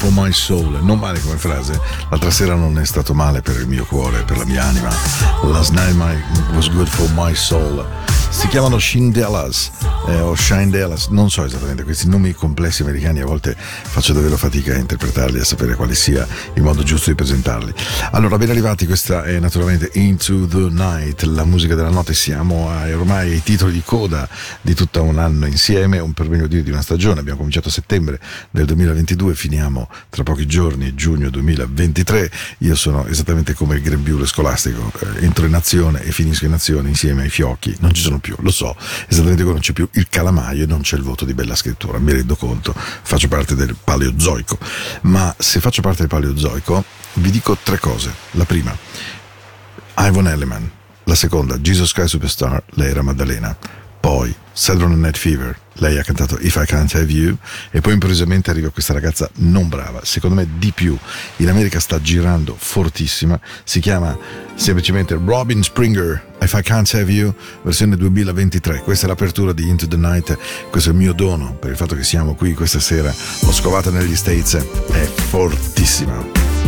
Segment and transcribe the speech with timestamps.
[0.00, 0.78] for my soul.
[0.82, 1.78] Non male come frase.
[2.08, 4.88] L'altra sera non è stato male per il mio cuore, per la mia anima.
[5.42, 6.18] Last night my,
[6.54, 7.86] was good for my soul.
[8.30, 9.70] Si chiamano Shindellas
[10.06, 14.74] eh, o Shindellas, non so esattamente questi nomi complessi americani, a volte faccio davvero fatica
[14.74, 17.72] a interpretarli, a sapere quale sia il modo giusto di presentarli.
[18.12, 22.92] Allora, ben arrivati, questa è naturalmente Into the Night, la musica della notte, siamo ai,
[22.94, 24.28] ormai ai titoli di coda
[24.60, 27.72] di tutto un anno insieme, un per meglio dire di una stagione, abbiamo cominciato a
[27.72, 28.18] settembre
[28.50, 34.90] del 2022, finiamo tra pochi giorni, giugno 2023, io sono esattamente come il grembiule scolastico,
[35.00, 38.34] eh, entro in azione e finisco in azione insieme ai fiocchi, non ci sono più,
[38.40, 38.74] lo so,
[39.08, 41.98] esattamente come non c'è più il calamaio e non c'è il voto di bella scrittura,
[41.98, 44.58] mi rendo conto, faccio parte del paleozoico,
[45.02, 46.84] ma se faccio parte del paleozoico
[47.14, 48.12] vi dico tre cose.
[48.32, 48.76] La prima,
[49.98, 50.70] Ivan Elliman,
[51.04, 53.56] la seconda, Jesus Christ Superstar, lei era Maddalena,
[54.00, 57.36] poi Saturday Night Fever, lei ha cantato If I Can't Have You.
[57.70, 60.96] E poi improvvisamente arriva questa ragazza non brava, secondo me di più,
[61.36, 64.16] in America sta girando fortissima, si chiama
[64.54, 68.80] semplicemente Robin Springer If I Can't Have You, versione 2023.
[68.80, 70.36] Questa è l'apertura di Into the Night.
[70.70, 73.14] Questo è il mio dono per il fatto che siamo qui questa sera.
[73.42, 76.59] L'ho scovata negli States, è fortissima.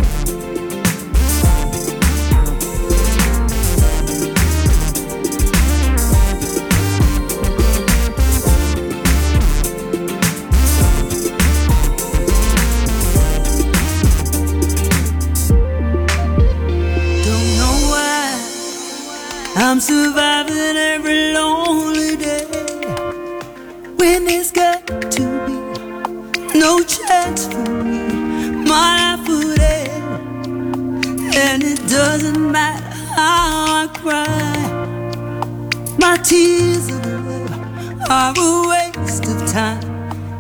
[36.33, 39.85] tears of love are a waste of time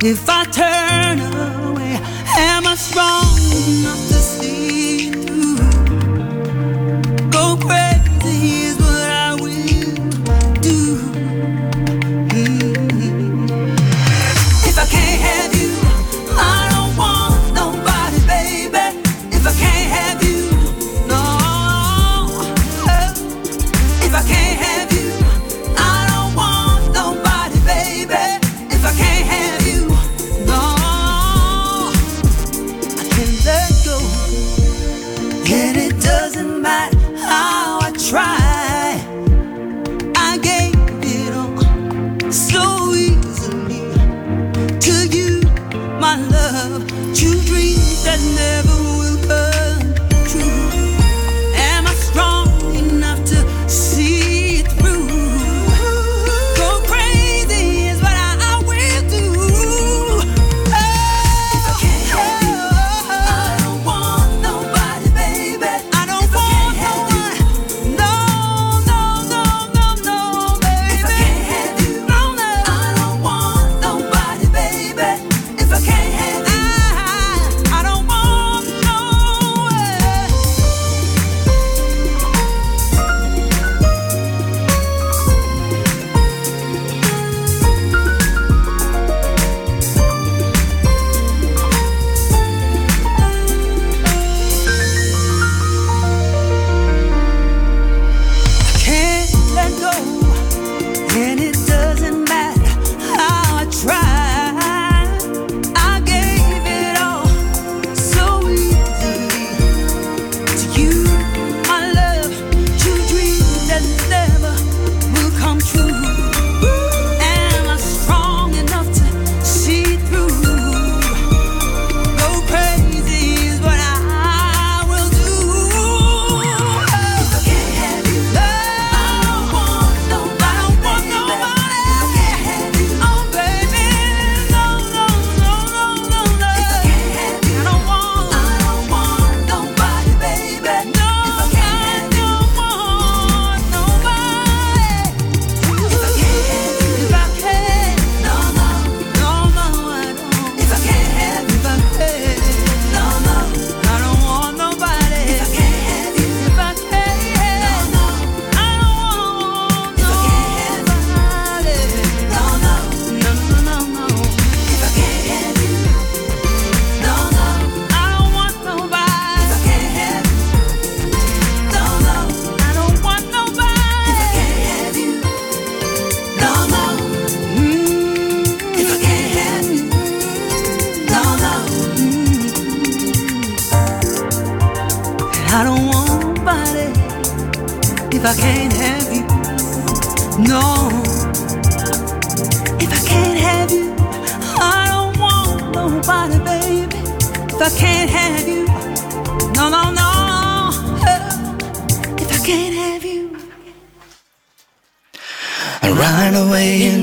[0.02, 2.00] if I turn away.
[2.38, 3.28] Am I strong
[3.68, 4.01] enough?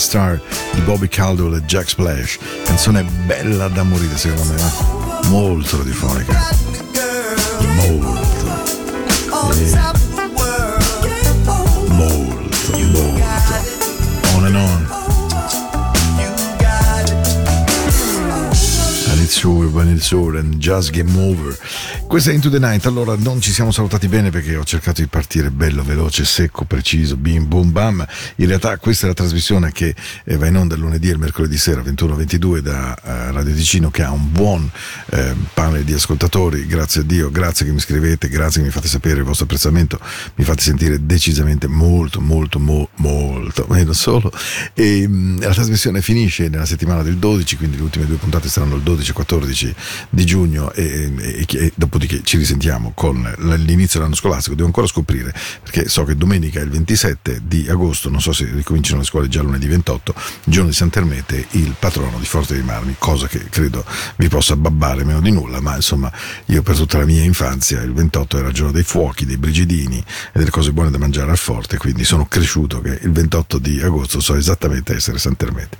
[0.00, 0.40] Guest star
[0.72, 2.38] di Bobby Caldwell e Jack Splash.
[2.64, 5.28] Canzone bella da morire secondo me, eh?
[5.28, 6.48] molto radiofonica.
[7.58, 8.18] Molto,
[11.88, 13.28] molto, molto.
[14.34, 14.88] On and on.
[19.10, 21.56] And it's over, when it's over, and just game over.
[22.10, 25.06] Questa è Into the Night, allora non ci siamo salutati bene perché ho cercato di
[25.06, 28.04] partire bello, veloce, secco, preciso, bim, boom, bam.
[28.38, 31.18] In realtà questa è la trasmissione che eh, va in onda il lunedì e il
[31.20, 34.70] mercoledì sera 21-22 da eh, Radio Ticino che ha un buon
[35.10, 38.88] eh, panel di ascoltatori, grazie a Dio, grazie che mi scrivete, grazie che mi fate
[38.88, 39.98] sapere il vostro apprezzamento,
[40.36, 44.30] mi fate sentire decisamente molto, molto, mo- molto, meno solo.
[44.74, 48.76] E mh, la trasmissione finisce nella settimana del 12, quindi le ultime due puntate saranno
[48.76, 49.74] il 12 e 14
[50.10, 54.54] di giugno e, e- e dopodiché ci risentiamo con l'inizio dell'anno scolastico.
[54.54, 55.32] Devo ancora scoprire
[55.62, 59.28] perché so che domenica è il 27 di agosto, non so se ricominciano le scuole
[59.28, 63.48] già lunedì 28, giorno di Sant'Ermete, il patrono di Forte dei Marmi, cosa cosa che
[63.50, 63.84] credo
[64.16, 66.10] vi possa babbare meno di nulla, ma insomma
[66.46, 69.98] io per tutta la mia infanzia il 28 era il giorno dei fuochi, dei brigidini
[69.98, 73.80] e delle cose buone da mangiare al forte, quindi sono cresciuto che il 28 di
[73.82, 75.76] agosto so esattamente essere Sant'Ermete.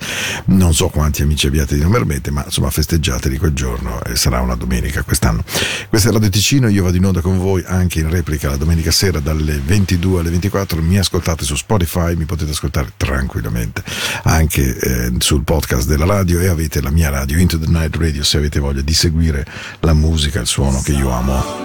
[0.47, 4.55] Non so quanti amici abbiate di Nomermete, ma insomma festeggiateli quel giorno e sarà una
[4.55, 5.43] domenica quest'anno.
[5.89, 8.91] Questa è la Ticino, io vado in onda con voi anche in replica la domenica
[8.91, 13.83] sera dalle 22 alle 24, mi ascoltate su Spotify, mi potete ascoltare tranquillamente
[14.25, 17.97] anche eh, sul podcast della radio e avete la mia radio Radio, Into the Night
[17.97, 19.47] Radio, se avete voglia di seguire
[19.81, 21.65] la musica, il suono che io amo.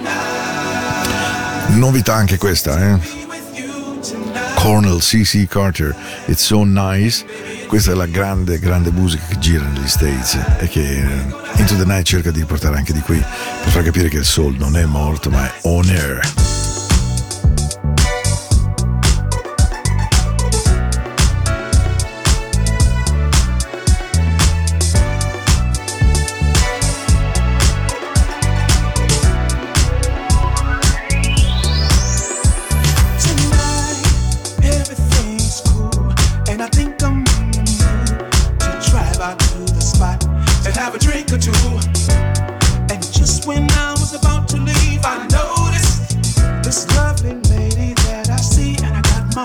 [1.69, 2.99] Novità anche questa, eh?
[4.55, 5.47] Cornel C.C.
[5.47, 5.95] Carter,
[6.27, 7.25] It's So Nice.
[7.67, 11.85] Questa è la grande, grande musica che gira negli States e che eh, Into the
[11.85, 14.85] Night cerca di riportare anche di qui per far capire che il soul non è
[14.85, 16.64] morto ma è on air.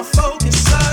[0.02, 0.89] focus up.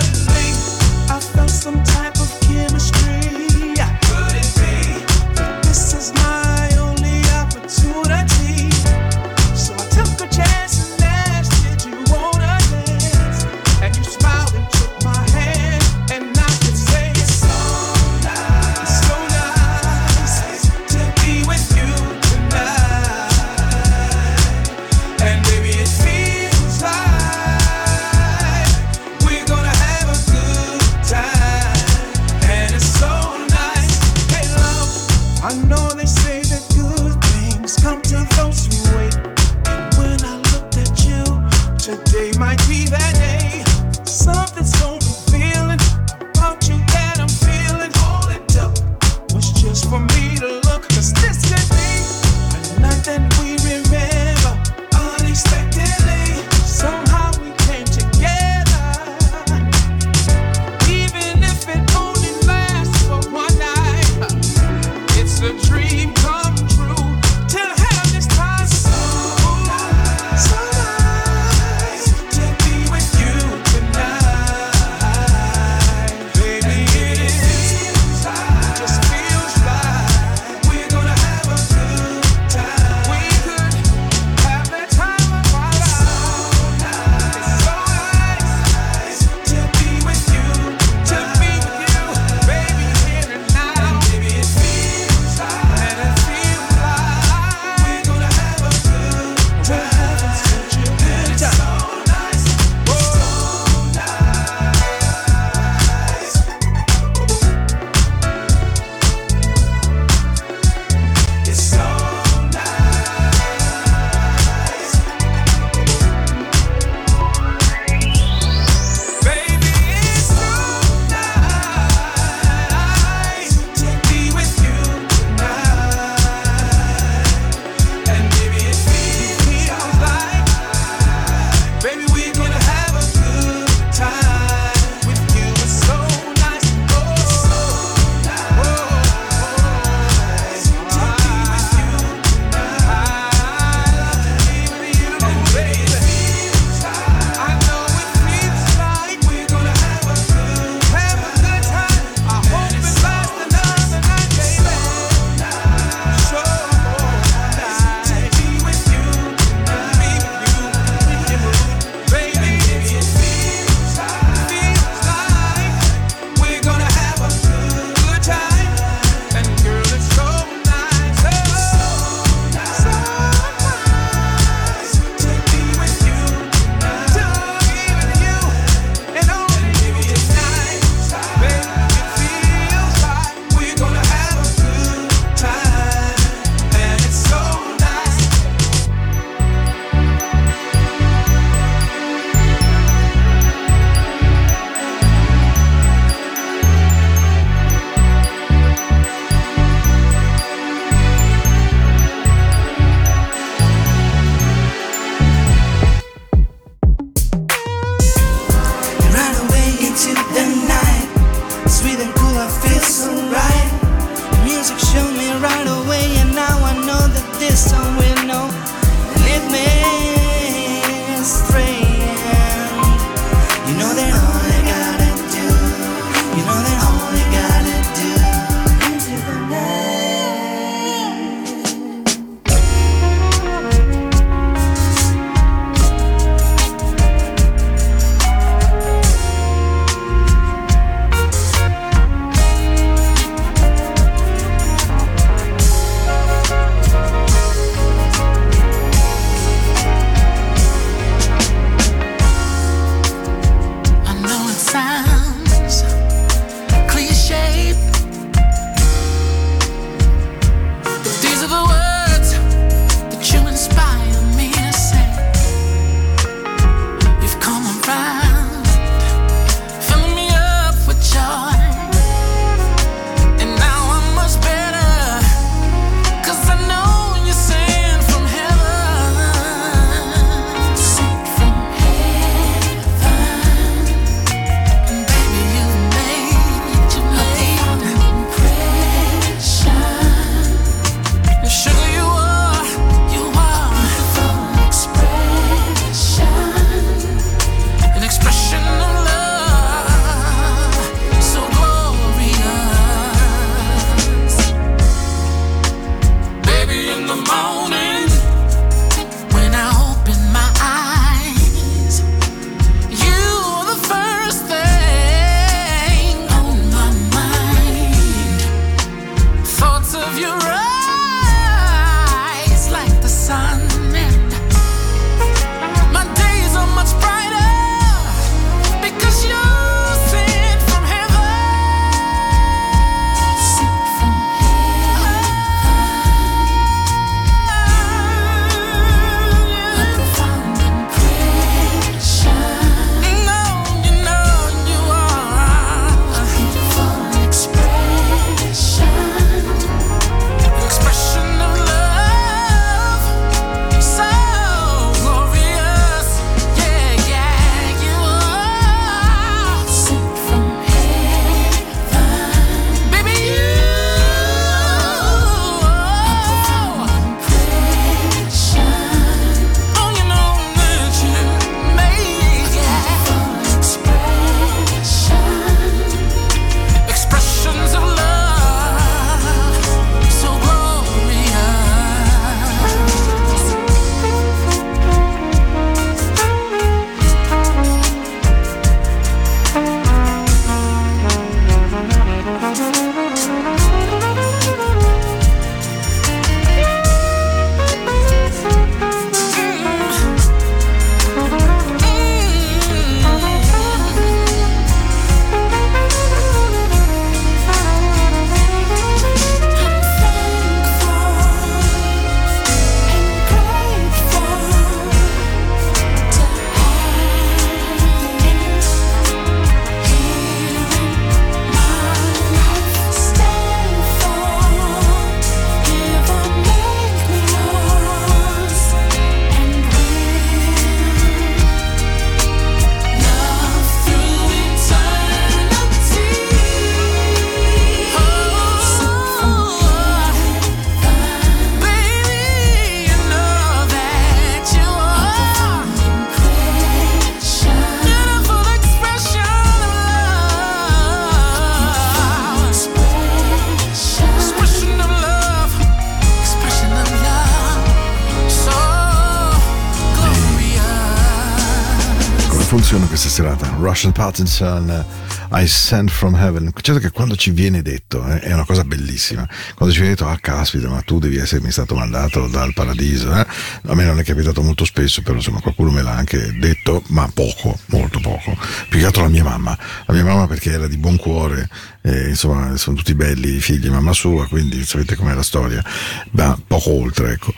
[463.18, 463.48] Serata.
[463.60, 464.84] Russian Pattinson, uh,
[465.32, 466.52] I Send From Heaven.
[466.62, 470.08] Certo che quando ci viene detto, eh, è una cosa bellissima, quando ci viene detto,
[470.08, 473.26] ah caspita, ma tu devi essermi stato mandato dal paradiso, eh?
[473.66, 477.10] a me non è capitato molto spesso, però insomma qualcuno me l'ha anche detto, ma
[477.14, 478.38] poco, molto poco.
[478.70, 481.50] Più che altro la mia mamma, la mia mamma perché era di buon cuore,
[481.82, 485.64] eh, insomma sono tutti belli i figli di mamma sua, quindi sapete com'è la storia,
[486.12, 487.34] ma poco oltre, ecco.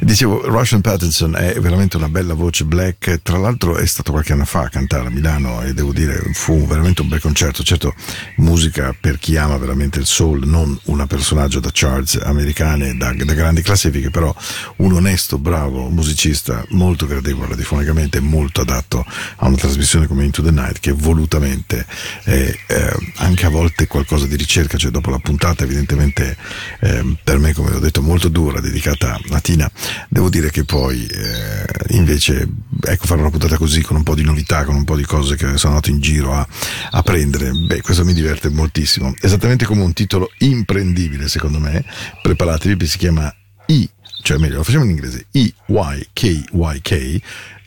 [0.00, 4.44] Dicevo, Russian Pattinson è veramente una bella voce black, tra l'altro è stato qualche anno
[4.44, 7.94] fa a cantare a Milano e devo dire fu veramente un bel concerto, certo
[8.36, 13.34] musica per chi ama veramente il soul, non una personaggio da charts americane, da, da
[13.34, 14.34] grandi classifiche, però
[14.76, 19.04] un onesto, bravo musicista, molto gradevole radiofonicamente, molto adatto
[19.36, 21.86] a una trasmissione come Into the Night che volutamente
[22.22, 26.36] è eh, anche a volte qualcosa di ricerca, cioè dopo la puntata evidentemente
[26.80, 29.70] eh, per me come ho detto molto dura dedicata a Tina,
[30.08, 32.48] devo dire che poi eh, invece
[32.80, 35.36] ecco fare una puntata così con un po' di novità, con un po' di cose
[35.36, 36.46] che sono andato in giro a,
[36.90, 41.84] a prendere, beh questo mi diverte moltissimo, esattamente come un titolo imprendibile secondo me,
[42.22, 43.34] preparatevi si chiama
[43.66, 43.88] I,
[44.22, 47.20] cioè meglio lo facciamo in inglese, I-Y-K-Y-K,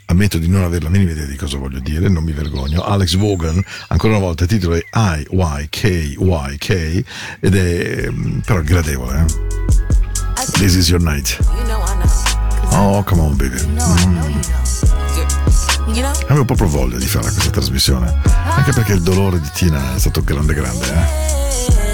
[0.06, 2.82] ammetto di non avere la minima idea di cosa voglio dire, non mi vergogno.
[2.84, 6.70] Alex Vaughan, ancora una volta, il titolo è I-Y-K-Y-K
[7.40, 9.20] ed è mm, però gradevole.
[9.20, 9.26] Eh?
[10.54, 11.38] This is your night.
[12.72, 13.58] Oh, come on, baby.
[13.58, 14.67] you
[16.38, 20.24] Avevo proprio voglia di fare questa trasmissione, anche perché il dolore di Tina è stato
[20.24, 20.86] grande grande.
[20.86, 21.87] Eh?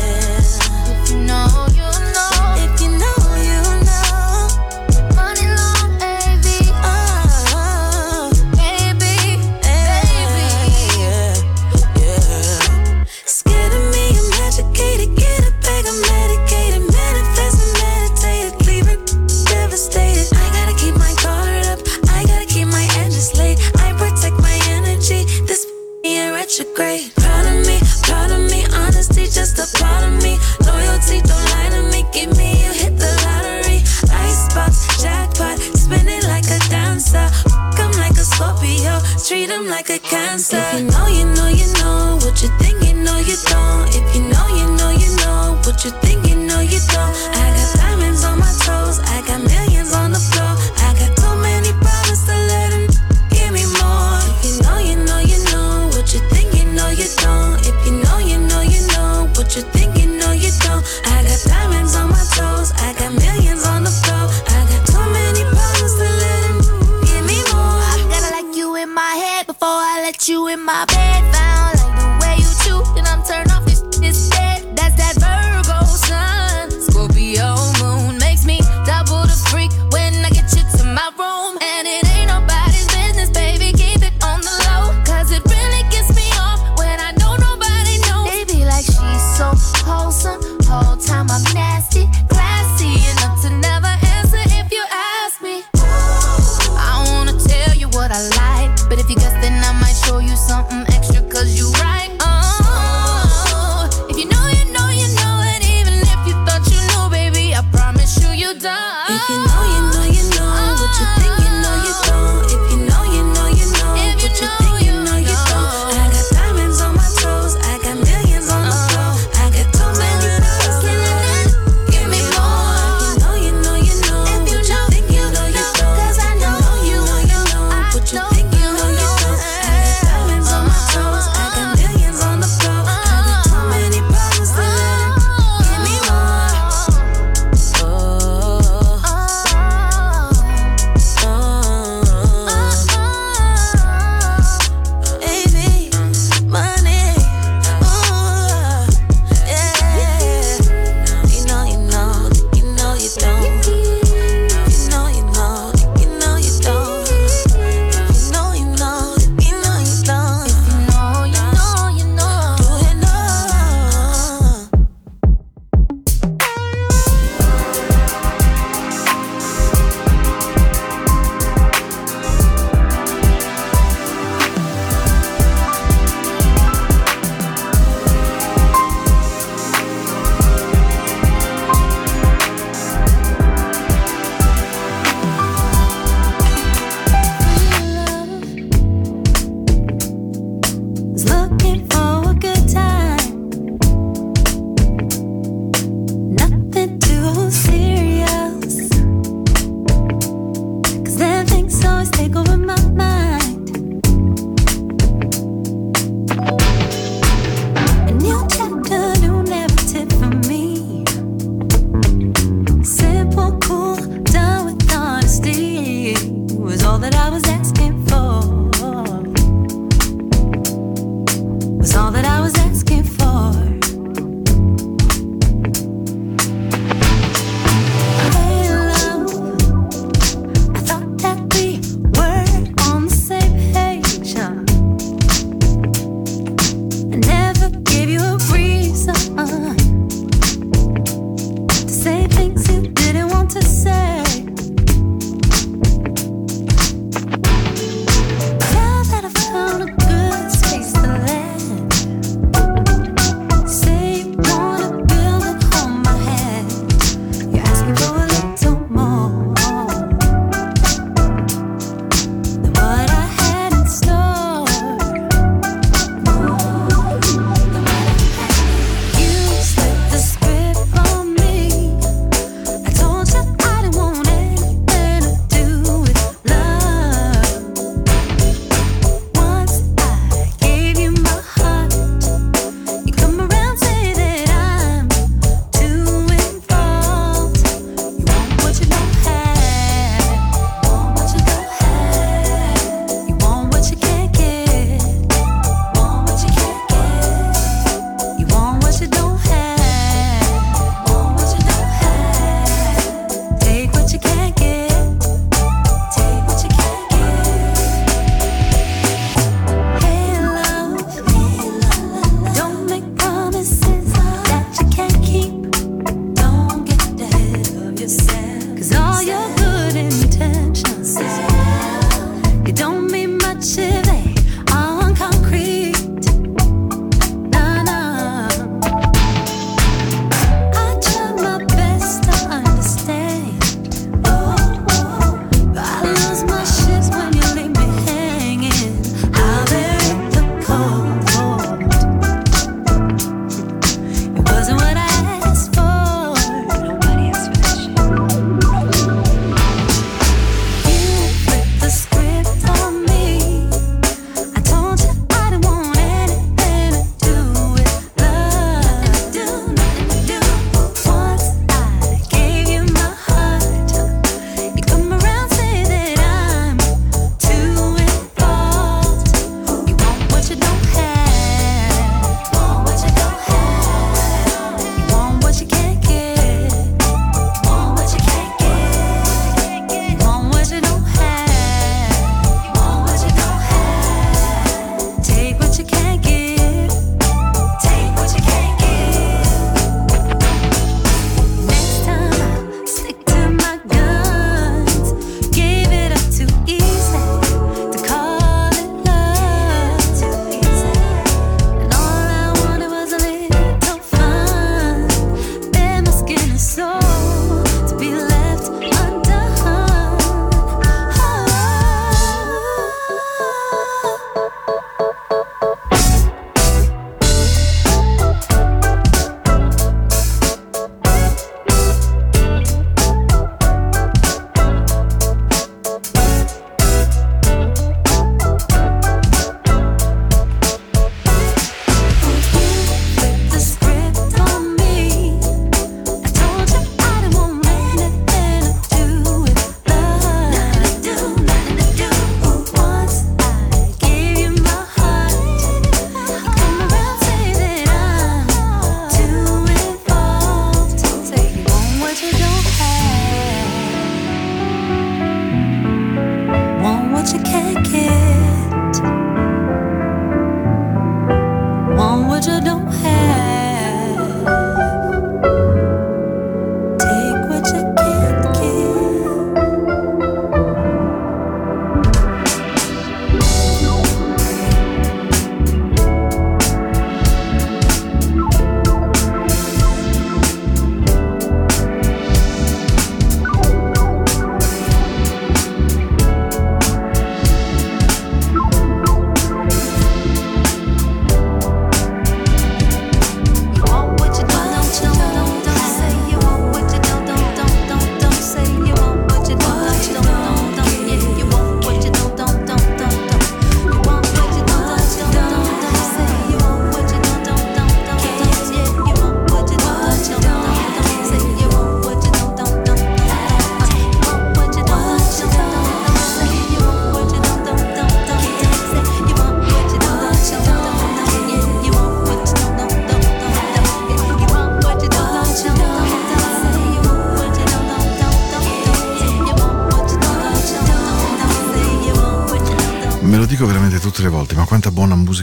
[217.03, 217.52] that I was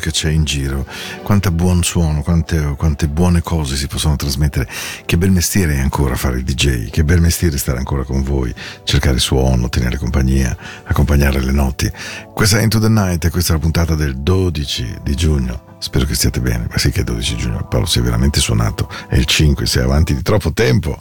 [0.00, 0.86] musica c'è in giro,
[1.22, 4.66] quanta buon suono, quante, quante buone cose si possono trasmettere.
[5.04, 8.52] Che bel mestiere è ancora fare il DJ, che bel mestiere stare ancora con voi,
[8.84, 11.90] cercare suono, tenere compagnia, accompagnare le notti.
[12.32, 15.69] Questa è Into the Night questa è la puntata del 12 di giugno.
[15.80, 19.16] Spero che stiate bene, ma sì che è 12 giugno, Paolo è veramente suonato, è
[19.16, 20.98] il 5, sei avanti di troppo tempo.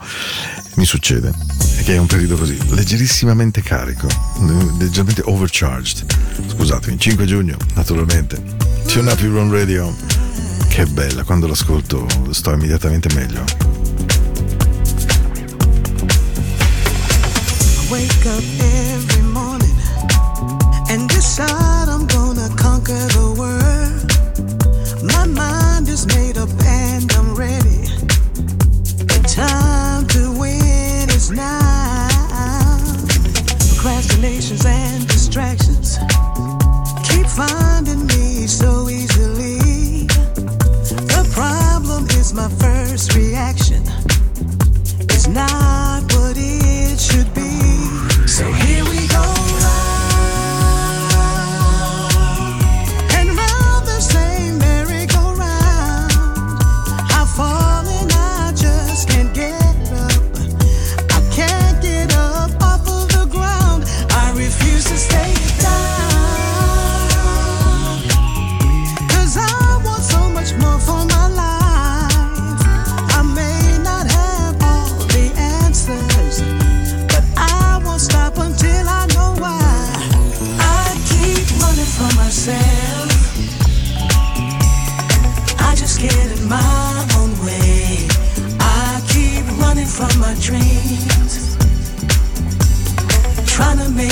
[0.76, 1.34] Mi succede
[1.84, 4.08] che è un periodo così, leggerissimamente carico,
[4.78, 6.06] leggermente overcharged.
[6.48, 8.42] Scusatemi, 5 giugno, naturalmente.
[8.88, 9.94] Tune Up Your Own Radio.
[10.70, 13.44] Che bella, quando l'ascolto sto immediatamente meglio.
[17.90, 19.76] wake up every morning
[20.90, 23.29] and decide I'm gonna conquer the
[26.06, 26.38] made
[27.18, 27.84] I'm ready.
[29.12, 31.32] The time to win is
[34.66, 35.98] and distractions
[37.04, 40.08] keep finding me so easily.
[41.14, 43.84] The problem is my first reaction.
[45.02, 47.99] It's not what it should be.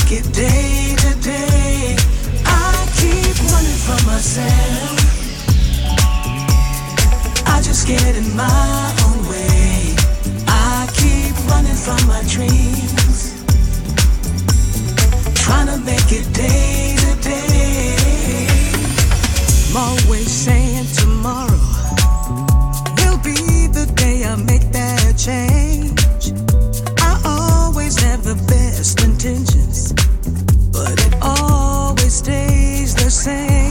[0.10, 1.95] It day to day.
[2.45, 4.97] I keep running from myself.
[7.45, 9.95] I just get in my own way.
[10.47, 13.36] I keep running from my dreams.
[15.43, 17.97] Trying to make it day to day.
[19.70, 21.60] I'm always saying tomorrow
[22.95, 25.99] will be the day I make that change.
[27.01, 29.66] I always have the best intentions,
[33.18, 33.66] same.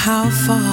[0.00, 0.69] How far.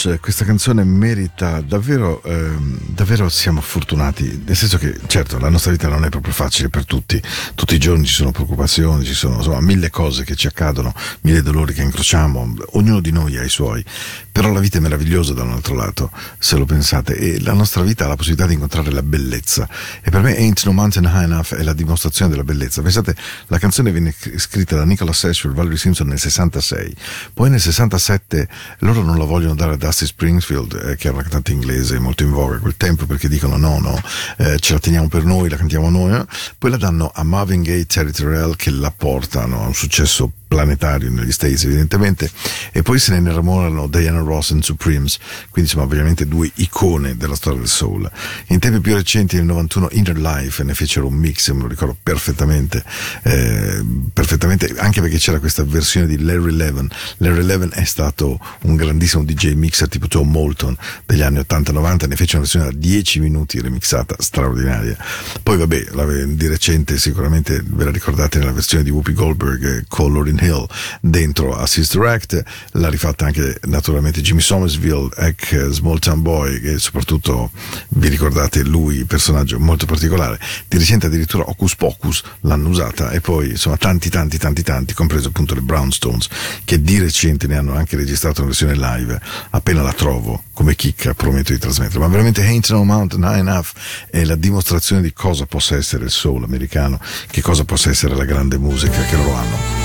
[0.00, 5.70] Stones, questa canzone merita davvero, ehm, davvero siamo fortunati, nel senso che certo la nostra
[5.72, 7.20] vita non è proprio facile per tutti,
[7.54, 11.42] tutti i giorni ci sono preoccupazioni, ci sono insomma mille cose che ci accadono, mille
[11.42, 13.84] dolori che incrociamo, ognuno di noi ha i suoi,
[14.30, 17.82] però la vita è meravigliosa da un altro lato, se lo pensate, e la nostra
[17.82, 19.68] vita ha la possibilità di incontrare la bellezza.
[20.02, 22.82] E per me Ain't No Mountain High Enough è la dimostrazione della bellezza.
[22.82, 23.14] Pensate,
[23.48, 26.94] la canzone venne scritta da Nicola Session e Valerie Simpson nel 66,
[27.34, 28.48] poi nel 67
[28.80, 32.22] loro non lavoravano vogliono dare a Dusty Springfield, eh, che era una cantante inglese molto
[32.22, 34.00] in voga a quel tempo, perché dicono no, no,
[34.38, 36.24] eh, ce la teniamo per noi, la cantiamo noi, eh.
[36.56, 41.08] poi la danno a Marvin Gaye Terry Terrell che la portano a un successo planetario
[41.10, 42.28] negli States evidentemente
[42.72, 47.36] e poi se ne innamorano Diana Ross and Supremes quindi insomma ovviamente due icone della
[47.36, 48.10] storia del soul.
[48.48, 51.96] In tempi più recenti nel 91 Inner Life ne fecero un mix me lo ricordo
[52.02, 52.82] perfettamente
[53.22, 56.88] eh, perfettamente anche perché c'era questa versione di Larry Levin
[57.18, 60.76] Larry Levin è stato un grandissimo DJ mixer tipo Joe Moulton
[61.06, 64.96] degli anni 80-90 ne fece una versione da 10 minuti remixata straordinaria.
[65.42, 69.84] Poi vabbè la- di recente sicuramente ve la ricordate nella versione di Whoopi Goldberg eh,
[69.86, 70.66] con Hill
[71.00, 76.78] dentro a Sister Act l'ha rifatta anche naturalmente Jimmy Somersville ex Small Town Boy che
[76.78, 77.50] soprattutto
[77.90, 80.38] vi ricordate lui personaggio molto particolare
[80.68, 85.28] di recente addirittura Hocus Pocus l'hanno usata e poi insomma tanti tanti tanti tanti compreso
[85.28, 86.28] appunto le Brownstones
[86.64, 89.20] che di recente ne hanno anche registrato una versione live
[89.50, 93.68] appena la trovo come chicca prometto di trasmettere ma veramente Ain't No Mountain High Enough
[94.10, 98.24] è la dimostrazione di cosa possa essere il soul americano che cosa possa essere la
[98.24, 99.79] grande musica che loro hanno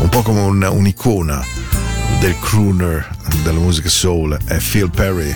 [0.00, 1.44] un po' come un- un'icona
[2.20, 3.06] del crooner
[3.42, 5.34] della musica soul è Phil Perry.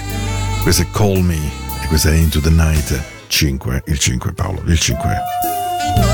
[0.63, 1.39] Questo è Call Me
[1.83, 6.12] e questa è Into the Night 5 il 5 Paolo il 5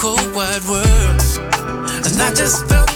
[0.00, 0.86] whole wide world.
[2.06, 2.87] And I just felt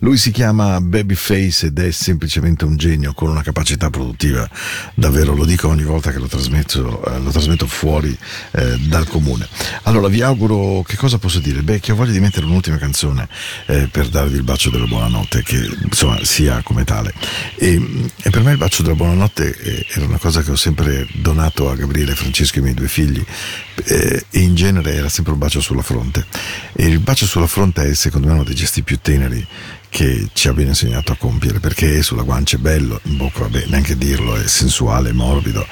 [0.00, 4.48] lui si chiama Babyface ed è semplicemente un genio con una capacità produttiva,
[4.94, 8.16] davvero lo dico ogni volta che lo trasmetto, eh, lo trasmetto fuori
[8.52, 9.46] eh, dal comune.
[9.82, 11.62] Allora vi auguro, che cosa posso dire?
[11.62, 13.28] Beh, che ho voglia di mettere un'ultima canzone
[13.66, 17.12] eh, per darvi il bacio della buonanotte, che insomma sia come tale.
[17.56, 21.06] E, e per me il bacio della buonanotte eh, era una cosa che ho sempre
[21.12, 23.24] donato a Gabriele e Francesco, i miei due figli,
[23.84, 26.26] eh, e in genere era sempre un bacio sulla fronte.
[26.72, 29.46] E il bacio sulla fronte è secondo me uno dei gesti più teneri
[29.94, 33.96] che ci abbia insegnato a compiere perché sulla guancia è bello, in bocca vabbè neanche
[33.96, 35.64] dirlo, è sensuale, è morbido,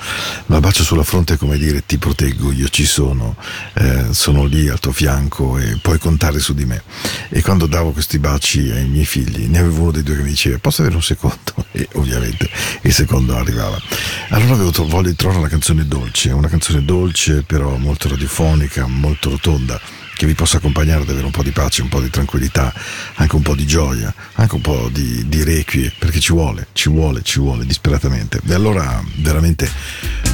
[0.47, 3.35] ma il bacio sulla fronte è come dire ti proteggo, io ci sono,
[3.75, 6.85] eh, sono lì al tuo fianco e puoi contare su di me.
[7.31, 10.31] E quando davo questi baci ai miei figli, ne avevo uno dei due che mi
[10.31, 11.41] diceva posso avere un secondo?
[11.75, 12.51] E ovviamente
[12.83, 13.81] il secondo arrivava.
[14.29, 19.31] Allora avevo voglia di trovare una canzone dolce, una canzone dolce però molto radiofonica, molto
[19.31, 19.81] rotonda
[20.15, 22.73] che vi possa accompagnare ad avere un po' di pace, un po' di tranquillità,
[23.15, 26.89] anche un po' di gioia, anche un po' di, di requie, perché ci vuole, ci
[26.91, 28.41] vuole, ci vuole disperatamente.
[28.47, 29.71] E allora veramente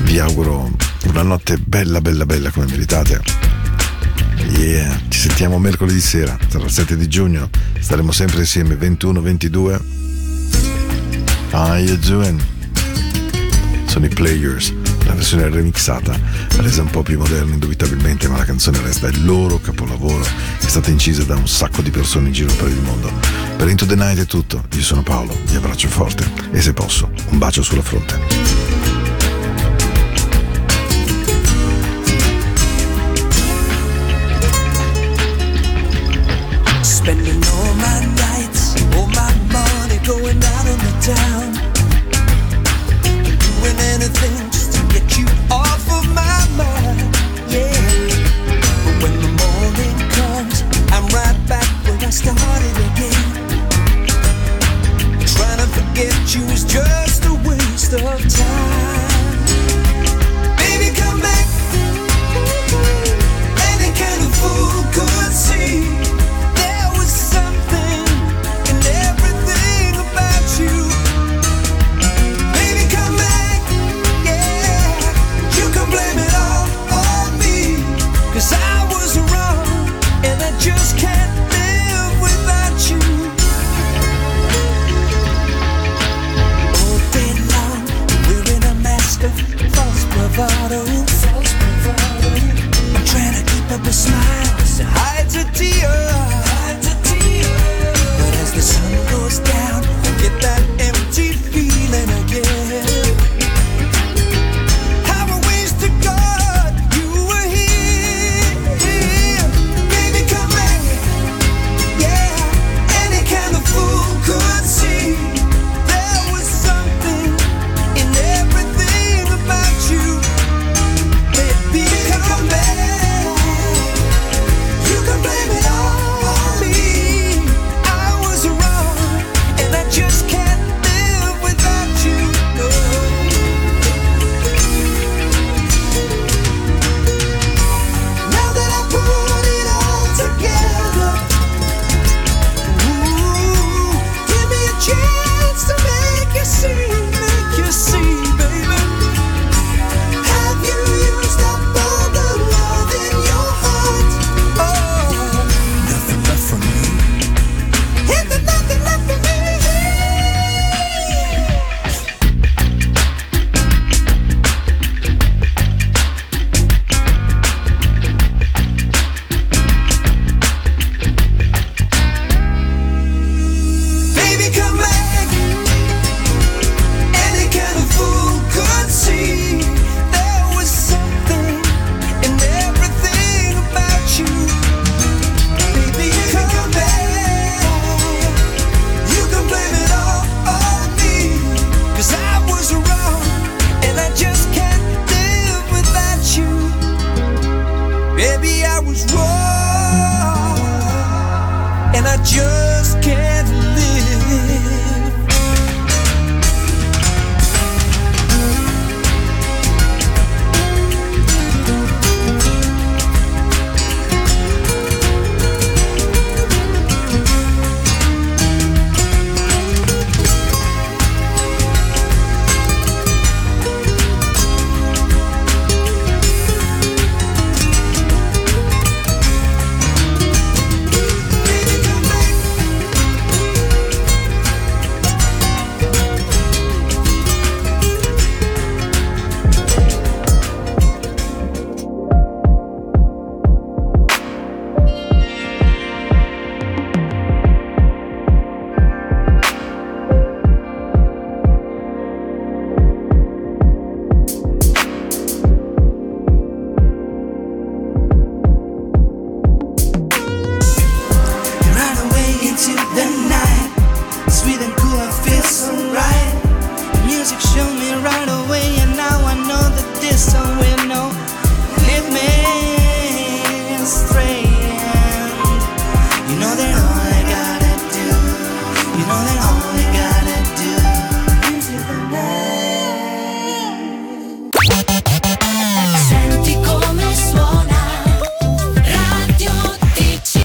[0.03, 0.71] vi auguro
[1.07, 3.21] una notte bella, bella, bella come meritate.
[4.57, 9.81] Yeah, ci sentiamo mercoledì sera, sarà il 7 di giugno, staremo sempre insieme 21-22.
[11.51, 12.41] How you doing?
[13.87, 14.73] Sono i Players,
[15.09, 16.19] la versione remixata,
[16.59, 20.91] resa un po' più moderna indubitabilmente, ma la canzone resta il loro capolavoro, è stata
[20.91, 23.11] incisa da un sacco di persone in giro per il mondo.
[23.57, 27.11] Per Into the Night è tutto, io sono Paolo, vi abbraccio forte e se posso,
[27.31, 28.21] un bacio sulla fronte.
[36.83, 41.48] Spending all my nights, all my money going out on the town.
[58.19, 58.58] Of time.